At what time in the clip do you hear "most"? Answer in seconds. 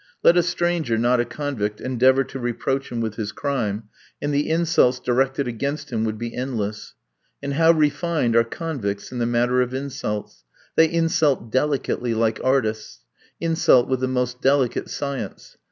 14.07-14.41